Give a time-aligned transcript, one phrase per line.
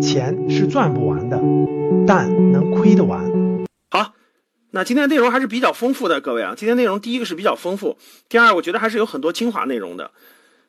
[0.00, 1.40] 钱是赚不完的，
[2.06, 3.24] 但能亏得完。
[3.90, 4.12] 好，
[4.70, 7.96] 那今天内容还是比较丰富的，各位啊，今天内容第一个是比较丰富，
[8.28, 10.10] 第二我觉得还是有很多精华内容的，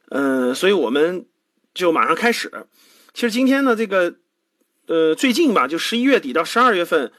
[0.09, 1.25] 嗯，所以我们
[1.73, 2.51] 就马上开始。
[3.13, 4.15] 其实今天呢，这个
[4.87, 7.11] 呃最近吧，就十一月底到十二月份，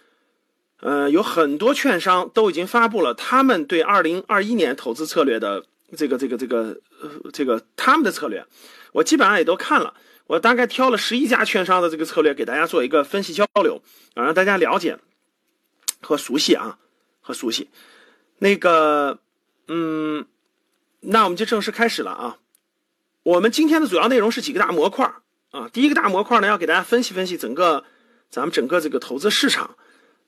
[0.80, 5.64] 呃，有很多券商都已经发布了他们对二零二一年投资策略的
[5.96, 8.44] 这个这个这个呃这个他们的策略，
[8.92, 9.94] 我基本上也都看了。
[10.26, 13.80] 我大概挑了十一家券商的这个策略，给大家做一个分析交流
[14.14, 14.98] 啊，让大家了解
[16.02, 16.78] 和熟悉啊，
[17.20, 17.70] 和熟悉。
[18.38, 19.20] 那个，
[19.68, 20.26] 嗯，
[21.00, 22.36] 那我们就正式开始了啊。
[23.22, 25.10] 我们今天的主要内容是几个大模块
[25.50, 25.70] 啊。
[25.72, 27.84] 第一个大模块呢，要给大家分析分析整个
[28.28, 29.76] 咱们整个这个投资市场。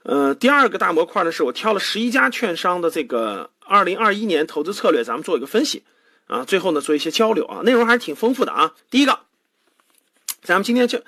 [0.02, 5.82] 呃，第二个大模块呢，是我挑了十一家券商的这个二零二一年投资策略，咱们做一个分析
[6.26, 6.44] 啊。
[6.44, 8.74] 最后呢，做一些交流啊，内容还是挺丰富的啊。
[8.90, 9.20] 第一个。
[10.42, 11.02] 咱们今天就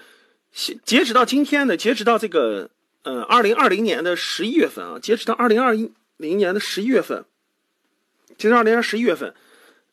[0.84, 2.68] 截止到今天呢，截止到这个
[3.02, 7.24] 呃二零二零年的十一月份啊，截止到二零二一零年的十一月份，
[8.36, 9.34] 截止二零二十一月份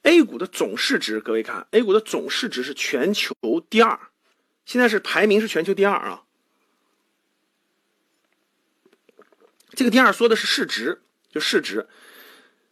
[0.04, 3.34] ，A 股的总市值，各位看，A 股的总市值是全球
[3.70, 3.98] 第二，
[4.66, 6.24] 现在是排名是全球第二啊。
[9.80, 11.88] 这个第二说的是市值，就市值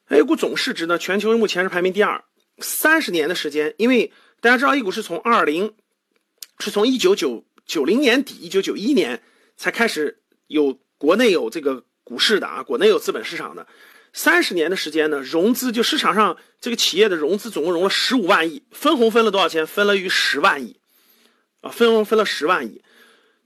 [0.10, 2.22] ，A 股总市值呢，全球目前是排名第二，
[2.60, 5.74] 三十年的时间，因为大家知道 A 股是从二零。
[6.60, 9.24] 是从一九九九零年底、一九九一年
[9.56, 13.66] 才开始有国内有这个股市的啊，国内有资本市场的，
[14.12, 19.66] 三十年的时间呢，融资就市场上这个企业的融资总共融了十五万亿，分红分了多少钱？
[19.66, 20.78] 分了于十万亿，
[21.62, 22.84] 啊，分红分了十万亿。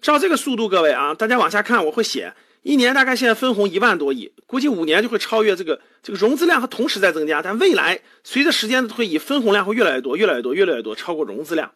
[0.01, 11.73] 照这个速度，各位啊，大家往下看，我会写，一年大概现在分红一万多亿，估计五年就会超越这个这个融资量和同时在增加，但未来随着时间的推移，分红量会越来越多，越来越多，越来越多，超过融资量。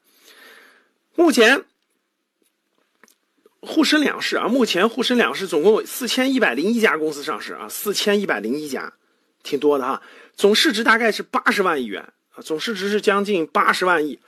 [1.16, 1.64] 目前
[3.62, 8.94] 沪深两市啊，目前沪深两市总共有四千一百零一家公司上市啊，四千一百零一家，
[9.42, 10.02] 挺多的哈。
[10.36, 14.20] 总市值大概是八十万亿元啊，总市值是将近八十万亿。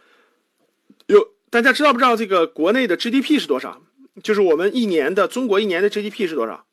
[1.05, 3.81] 有大家知道不知道这个国内的 GDP 是多少？
[4.23, 6.65] 就是我们一年的中国一年的 GDP 是多少？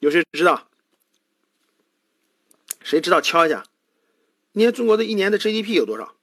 [0.00, 0.68] 有谁知道？
[2.82, 3.64] 谁知道敲一下？
[4.52, 6.16] 今年中国的一年的 GDP 有多少？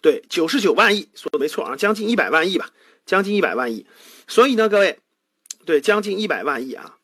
[0.00, 2.70] 对，九十九万亿，说的没错啊，将近一百万亿吧，
[3.04, 3.86] 将近一百万亿。
[4.26, 5.00] 所以呢，各位，
[5.66, 6.98] 对，将近一百万亿啊，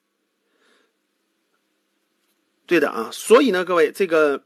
[2.67, 3.11] 对的啊。
[3.13, 4.43] 所以呢，各位，这个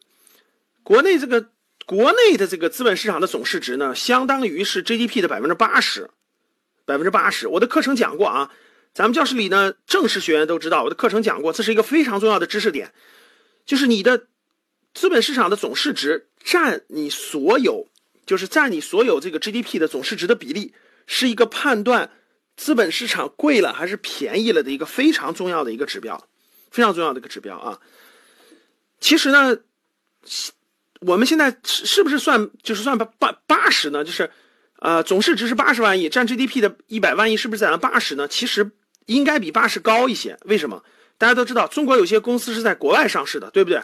[0.83, 1.51] 国内这个
[1.87, 6.11] 国内的这个资本市场的总市值呢，相当于是 GDP 的百分之八十，
[6.89, 7.47] 百分之八十。
[7.47, 8.51] 我的课程讲过啊，
[8.95, 12.93] 咱们教室里呢，正式学员都知道，我的课程讲过，这是一个非常重要的知识点，
[13.67, 14.27] 就是你的
[14.95, 17.87] 资本市场的总市值占你所有。
[18.27, 20.75] 就是占你所有这个 GDP 的总市值的比例，
[21.07, 22.11] 是一个判断
[22.59, 26.29] 资本市场贵了还是便宜了的一个非常重要的一个指标，
[26.71, 27.81] 非常重要的一个指标啊。
[29.01, 29.57] 其实呢，
[31.01, 34.05] 我们现在是是不是算就是算八八八十呢？
[34.05, 34.31] 就是
[34.79, 38.27] 呃总市值是八十万亿，占 GDP 的一百万亿，是不是在八十呢？
[38.29, 38.71] 其实
[39.07, 40.39] 应该比八十高一些。
[40.45, 40.83] 为什么？
[41.19, 43.83] 大家都知道，中国有些公司是在国外上市的，对不对？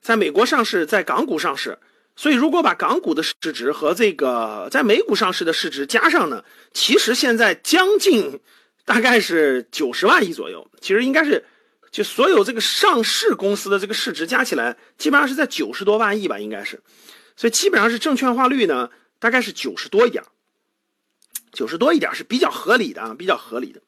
[0.00, 1.78] 在美国上市，在港股上市。
[2.14, 8.40] 所以，如果把港股的市值和这个在美股上市的市值加上呢，其实现在将近
[8.84, 10.70] 大概是九十万亿左右。
[10.80, 11.44] 其实应该是，
[11.90, 16.82] 就所有这个上市公司的这个市值加起来，基本上是在九十多万亿吧，应该是。
[17.34, 18.90] 所以基本上是证券化率呢，
[19.22, 20.24] 大概是九十多一点，
[21.52, 23.80] 九十多一点是比较合理的啊，比较合理的。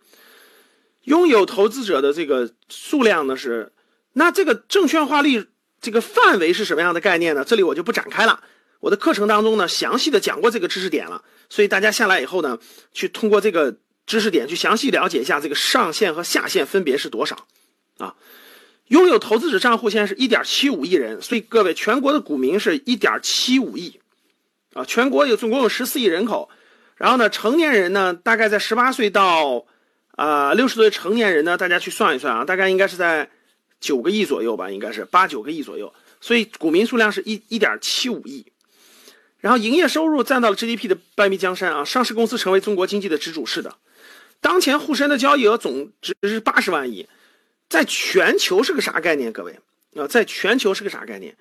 [1.03, 3.73] 拥有投资者的这个数量呢是，
[4.12, 5.49] 那这个证券化率。
[5.81, 7.44] 这个范围是什么样的概念呢？
[7.44, 8.43] 这里我就不展开了。
[8.81, 12.59] 我的课程当中呢，详细的讲过这个知识点了，所以大家下来以后呢，
[12.93, 17.47] 去通过这个知识点去详细了解一下这个上限和下限分别是多少
[17.99, 18.15] 啊。
[18.87, 24.00] 拥有投资者账户现在是一点七五亿人，所以各位全国的股民是一点七五亿
[24.75, 24.85] 啊。
[24.85, 26.51] 全国有总共有十四亿人口，
[26.97, 29.65] 然后呢，成年人呢大概在十八岁到
[30.12, 33.31] 啊六十岁成年人呢，大家去算一算啊，大概应该是在。
[33.81, 38.47] 九个亿左右吧，应该是八九个亿左右，所以股民数量是一一点七五亿，
[39.41, 43.44] 然后营业收入占到了 GDP 的半壁江山啊，上市公司成为中国经济的支柱。
[43.44, 43.76] 是的，
[44.41, 47.06] 当前沪深的交易额总值是八十万亿，
[47.69, 49.31] 在全球是个啥概念？
[49.31, 49.59] 各位
[49.97, 51.37] 啊，在全球是个啥概念？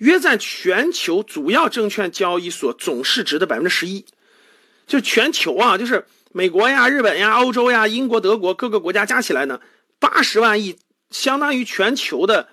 [0.00, 4.04] 约占全球主要证券交易所总市值的百分之十一，
[4.86, 9.60] 就全球啊，就是美国呀、日本呀、欧洲呀、英国、德国各个国家加起来呢，
[9.98, 10.78] 八十万亿。
[11.10, 12.50] 相当于全球的，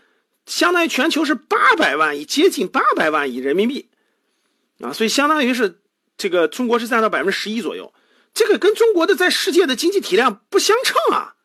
[0.48, 3.88] 相当于全球是八百万亿，接近八百万亿人民币，
[4.80, 5.80] 啊，所以相当于是
[6.18, 7.94] 这个中国是占到百分之十一左右，
[8.34, 11.36] 这个跟中国的在世界的经济体量不相称啊，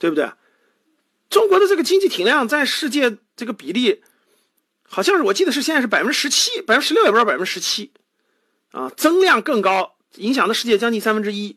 [0.00, 0.32] 对不对？
[1.28, 4.02] 中国的这个经济体量在世界这个比例，
[4.92, 7.92] 好像是我记得是现在是百分之十七，百分之十六也不知道百分之十七，
[8.72, 11.56] 啊，增量更高，影响的世界将近三分之一，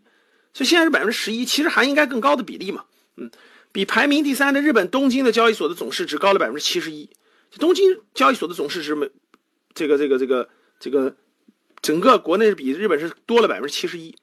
[0.53, 2.85] 所以现在是百分之十一，其实还应该更高的比例嘛，
[3.18, 3.31] 嗯，
[3.71, 7.09] 比排名第三的日本东京的交易所的总市值高了百分之七十一，
[7.57, 9.09] 东京交易所的总市值没，
[9.74, 10.50] 这个这个这个
[10.80, 11.15] 这个。
[11.81, 14.15] 整个国内比日本是多了百分之七十一，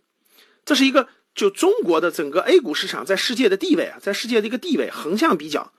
[0.65, 5.71] 这是一个就中国的整个 A 股市场在世界的地位啊，在世界的一个地位横向比较，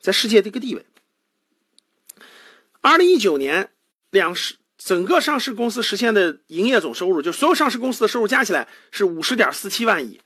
[0.00, 0.84] 在世界的一个地位。
[2.80, 3.70] 二零一九年
[4.10, 10.20] 两市整个上市公司实现的营业总收入，就所有上市公司的收入加起来是五十点四七万亿，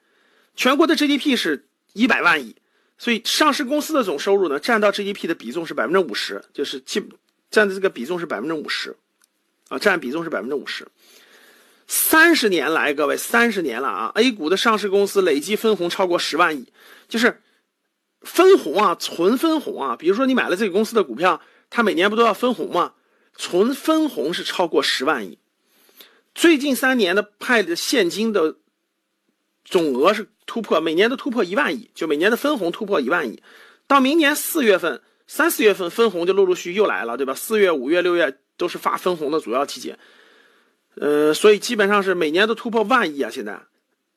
[0.54, 2.56] 全国的 GDP 是一百万亿，
[2.98, 7.02] 所以上市公司的总收入呢占到 GDP 的比重是百分之五十，就是基
[7.50, 8.96] 占的这个比重是百分之五十。
[9.70, 10.86] 啊，占比重是百分之五十。
[11.86, 16.68] 三十年来，各位，三十年了啊！A 股的上市公司累计分红超过十万亿，
[17.08, 17.40] 就是
[18.20, 19.96] 分红啊，纯分红啊。
[19.96, 21.40] 比如说你买了这个公司的股票，
[21.74, 22.92] 它每年不都要分红吗？
[23.36, 25.38] 纯分红是超过十万亿。
[26.32, 28.54] 最近三年的派的现金的
[29.64, 33.42] 总额是突破，每年都突破一万亿，就每年的分红突破一万亿。
[33.88, 37.34] 到明年四月份、三四月份分红就陆陆续续又来了，对吧？
[37.34, 38.38] 四月、五月、六月。
[38.56, 39.98] 都是发分红的主要季节，
[40.94, 43.28] 呃，所以基本上是每年都突破万亿啊！
[43.28, 43.60] 现在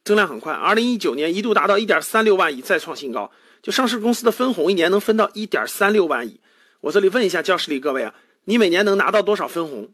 [0.04, 3.32] 增量很快，二零一九年一度达到一点三六万亿，再创新高。
[3.64, 6.40] 就上市公司的分红，一年能分到一点三六万亿。
[6.82, 8.14] 我这里问一下教室里各位啊，
[8.46, 9.90] 你每年能拿到多少分红？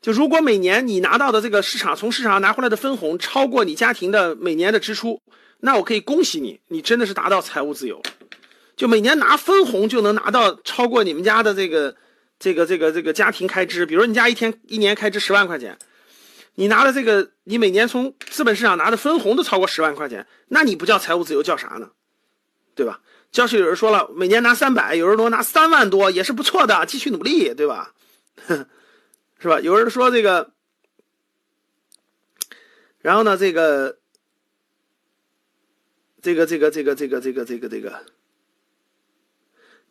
[0.00, 5.20] 就如果每年你拿到的这个市场从市场上拿回来的分红超过你家庭的每年的支出，
[5.60, 8.02] 那我可以恭喜你，你真的是达到财务自由。
[8.76, 11.96] 就每年拿分红就能拿到超过你们家的这个。
[12.40, 15.76] 这个这个这个家庭开支，比如你家一天一年开支十万块钱，
[16.54, 21.90] 你拿的这个，你每年从资本市场拿的分红都超过十万块钱，那你不叫财务自由叫啥呢？
[22.76, 23.00] 对吧？
[23.30, 27.94] 教室有人说了，每年拿三百，有人说拿三万多也是不错的，继续努力，对吧？
[29.38, 29.60] 是吧？
[29.60, 30.50] 有人说这个，
[32.98, 33.98] 然后呢，这个，
[36.20, 38.04] 这个这个这个这个这个这个这个。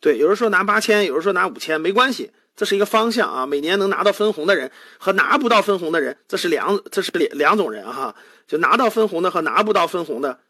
[0.00, 3.46] 对，有人说拿八千，有人说拿五千，没关系，这是一个方向啊。
[3.46, 8.14] 每年能拿到分红的人和拿不到分红的人，这是两，这是两两种人哈。
[8.46, 10.40] 就拿到分红的和拿不到分红的，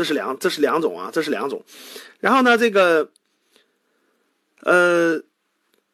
[0.00, 1.62] 这是两，这是两种啊，这是两种。
[2.20, 3.10] 然后呢，这个，
[4.62, 5.20] 呃，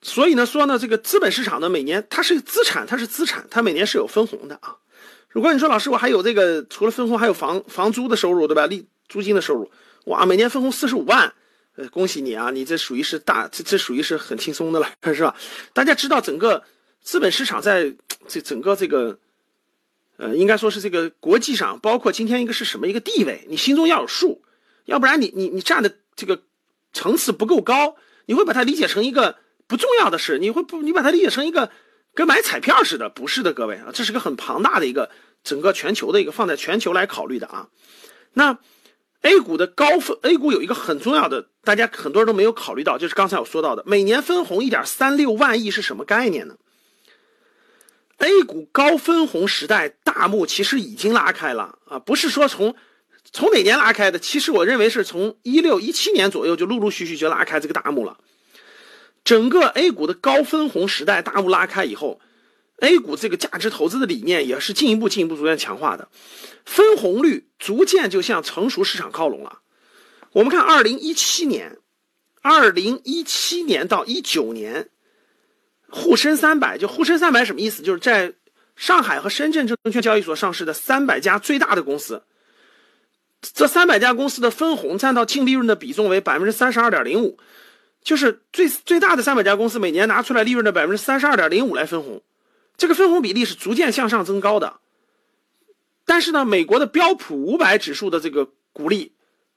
[0.00, 4.76] 所以呢说呢，这个资本市场呢，每年它是资产，它是资产，它每年是有分红的啊。
[5.28, 8.68] 如果你说老师，我还有这个除了分红，还有房房租的收入，对吧？
[8.68, 9.68] 利租金的收入，
[10.04, 11.34] 哇，每年分红四十五万。
[11.74, 12.50] 呃，恭喜你啊！
[12.52, 15.34] 你这属于是大，这这属于是很轻松的了，是吧？
[15.74, 16.62] 大家知道整个
[17.02, 17.92] 资本市场在
[18.28, 19.18] 这整个这个，
[20.16, 24.42] 呃，应该说是这个国际上，包括今天一个是什么一个地位，你心中要有数，
[24.84, 26.42] 要不然你你你站的这个
[26.92, 27.96] 层次不够高，
[28.26, 29.36] 你会把它理解成一个
[29.66, 31.70] 不重要的事，你会不你把它理解成一个
[32.14, 35.10] 跟买彩票似的，不是的，各位啊，这是个很庞大的一个
[35.44, 37.68] 整个全球的一个放在全球来考虑的啊，
[38.34, 38.58] 那。
[39.22, 46.54] A 股的高分，A 股有一个很重要的，大家很多人都没有考虑到，就是刚才我说到的，每年分红一点三六万亿是什么概念呢
[48.18, 52.74] ？A 股高分红时代大幕其实已经拉开了啊，不是说从
[53.32, 58.18] 从哪年拉开的，其实我认为是从一六一七年左右就陆陆续续就拉开这个大幕了。
[59.24, 62.20] 整个 A 股的高分红时代大幕拉开以后。
[62.80, 66.10] A 股这个价值投资的理念也是进一步、进一步逐渐强化的，
[66.66, 69.60] 分红率逐渐就向成熟市场靠拢了。
[70.32, 71.78] 我们看，二零一七年，
[72.42, 74.90] 二零一七年到一九年，
[75.88, 77.82] 沪深三百就沪深三百什么意思？
[77.82, 78.34] 就是在
[78.74, 82.24] 上海和深圳证券交易所上市的三百家最大的公司，
[83.40, 87.38] 这三百家公司的分红占到净利润的比重为百分之三十二点零五，
[88.02, 92.22] 就是最最大的三百家公司每年拿出来利润的百分之三十二点零五来分红。
[92.76, 94.80] 这个分红比例是逐渐向上增高的，
[96.04, 99.14] 但是呢，美国的标普五百指数的这个股利，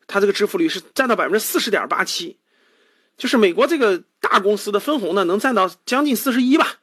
[0.08, 2.39] 它这个支付率是占到百分之四十点八七，
[3.20, 6.78] 就是美国这个大公司的分红呢，能占到将近四十一吧，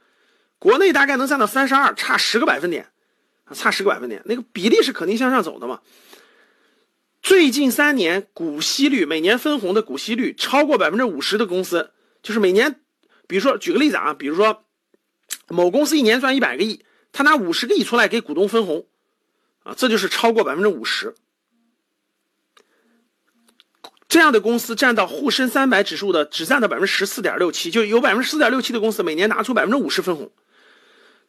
[0.60, 2.90] 国内大概能占到三十二，差十个百分点，
[3.46, 5.80] 啊，差十个百分点，那个比例是肯定向上走的嘛。
[7.20, 11.90] 最近三年股息率，每年分红的股息率超过百分之五十的公司，
[12.22, 12.80] 就是每年，
[13.26, 14.62] 比如说举个例子啊，比如说。
[15.48, 18.86] 某公司一年赚一百个亿，他拿五十个亿出来给股东分红，
[19.62, 21.14] 啊，这就是超过百分之五十。
[24.08, 30.30] 这样的公司占到沪深三百指数的只占到百分之十四点六七，就有百分之十四点六七的公司每年拿出百分之五十分红。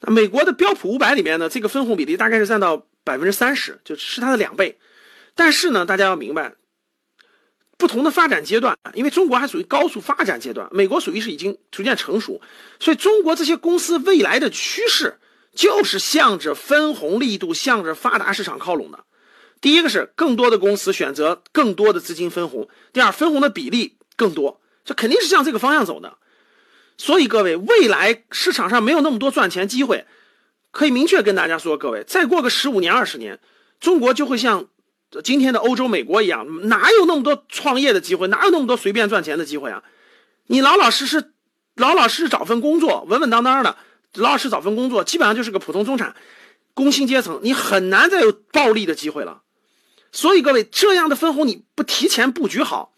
[0.01, 4.77] 那美国的标普五百里面呢，这个分红比例大概是占到百分之三十，就是它的两倍。
[5.34, 6.53] 但是呢，大家要明白，
[7.77, 12.39] 不同的发展阶段，因为中国还属于高速发展阶段，美国属于是已经逐渐成熟，
[12.79, 15.17] 所以中国这些公司未来的趋势
[15.55, 19.03] 就是向着分红力度、向着发达市场靠拢的。
[19.61, 26.17] 第一个是更多的公司选择更多的资金分红，第二分红的比例更多，这肯定是向这个方向走的。
[26.97, 30.05] 所以各位，未来市场上没有那么多赚钱机会，
[30.71, 33.39] 可以明确跟大家说，各位再过个十五年、二十年，
[33.79, 34.67] 中国就会像。
[35.23, 38.27] 今天的欧洲、美国一样，哪有那么多创业的机会？
[38.27, 39.81] 哪有那么多随便赚钱的机会啊？
[40.47, 41.31] 你老老实实、
[41.75, 43.77] 老老实实找份工作，稳稳当当的，
[44.15, 46.13] 老老实找份工作，基本上就是个普通中产、
[46.73, 49.43] 工薪阶层，你很难再有暴利的机会了。
[50.11, 52.93] 所以各位，这样的分红你不提前布局好，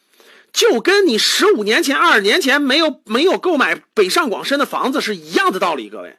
[0.54, 5.90] 就跟你十五年前、二十年前没有没有购买北上广深的房子是一样的道理。
[5.90, 6.18] 各位，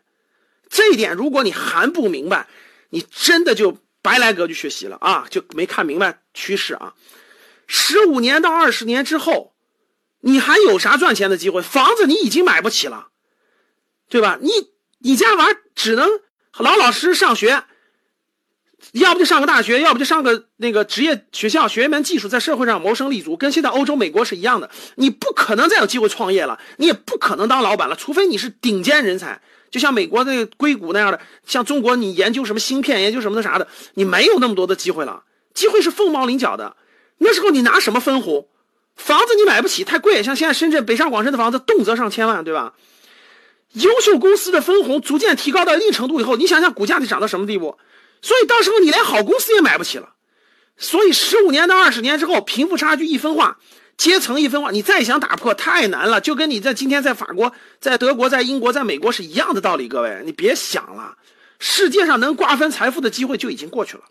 [0.69, 2.49] 这一点如果你还不明白，
[2.91, 3.79] 你真的就。
[4.03, 6.95] 白来格局学习了啊，就没看明白趋势啊！
[7.67, 9.53] 十五年到二十年之后，
[10.21, 11.61] 你还有啥赚钱的机会？
[11.61, 13.09] 房子你已经买不起了，
[14.09, 14.39] 对吧？
[14.41, 14.51] 你
[15.01, 16.09] 你家娃只能
[16.57, 17.65] 老老实实上学，
[18.93, 24.71] 要不就上个大学，要不就上个那个职业学校，学一门技术，在社会上谋生立足，跟现在欧洲、美国是一样的。
[24.97, 29.41] 你不可能再有机会创业了，你也不可能当老板了，除非你是顶尖人才。
[29.71, 35.23] 就像美国的硅谷那样的，像中国你研究什么芯片，研究什么的啥的，你没有那么多的机会了。
[35.55, 36.77] 机会是凤毛麟角的。
[37.19, 38.49] 那时候你拿什么分红？
[38.97, 40.23] 房子你买不起，太贵。
[40.23, 42.75] 像现在深圳北上广深的房子，动辄上千万，对吧？
[43.75, 47.79] 优秀公司的分红逐渐提高到一定程度以后，你想想股价得涨到什么地步？
[48.23, 50.15] 所以到时候你连好公司也买不起了。
[50.77, 53.59] 所以十五年到二十年之后，贫富差距一分化。
[53.97, 59.89] 阶层一分化，你再想打破太难了，就跟你在今天在法国、在德国、在英国、在美国是一样的道理。
[59.89, 61.19] 各位，你别想了，
[61.59, 64.05] 世界上能瓜分财富的机会就已经过去了。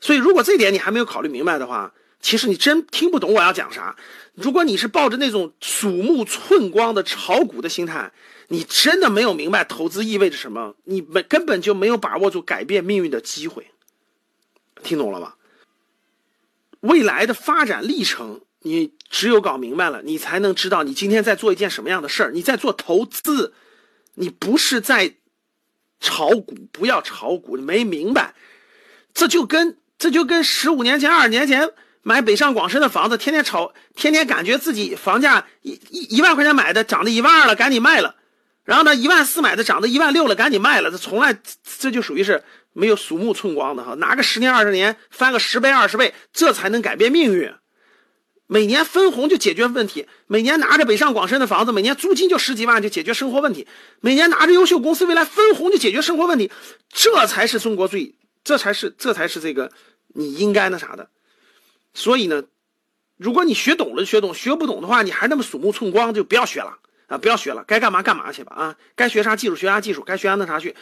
[0.00, 3.96] 所以，如果这点你还没有考虑明白的话，其实你真听不懂我要讲啥。
[4.34, 8.12] 如果你是抱着那种鼠目寸光的炒股的心态，
[8.48, 13.66] 你真的没有明白投资意味着什么，你没根本就没有把握住改变命运的机会。
[14.82, 15.36] 听懂了吧？
[16.80, 22.32] 未来的发展历程，你只有搞明白了，你才能知道你今天在做一件什么样的事儿。
[22.32, 23.52] 你在做投资，
[24.14, 25.16] 你不是在
[26.00, 28.34] 炒股，不要炒股，你没明白。
[29.12, 31.70] 这就跟这就跟十五年前、二十年前
[32.02, 38.16] 买北上广深的房子，天天炒，天天感觉自己房价一一一万块钱买的涨到一万二了，赶紧卖了。
[38.64, 40.90] 然后呢，一万四买的涨到一万六了，赶紧卖了。
[40.90, 41.36] 这从来
[41.78, 42.42] 这就属于是。
[42.74, 47.52] 没有鼠目寸光的哈，拿个十年二十年翻个十倍二十倍，这才能改变命运。
[48.46, 53.66] 每年分红就解决问题，每年拿着北上广深的房子，每年租金就十几万就解决生活问题，
[54.00, 56.50] 每年拿着优秀公司未来分红就解决生活问题，
[56.90, 59.70] 这才是中国最，这才是这才是这个
[60.14, 61.10] 你应该那啥的。
[61.94, 62.44] 所以呢，
[63.16, 70.74] 如果你学懂了学懂，学不懂的话，你还那么鼠目寸光，就不要学了啊，不要学了，该干嘛干嘛去吧啊，该学啥技术学啥技术，该学啥那啥去。